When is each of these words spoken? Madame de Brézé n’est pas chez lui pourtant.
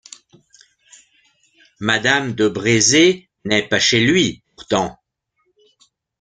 Madame 1.79 2.33
de 2.33 2.47
Brézé 2.47 3.29
n’est 3.45 3.67
pas 3.69 3.77
chez 3.77 3.99
lui 4.03 4.41
pourtant. 4.55 4.97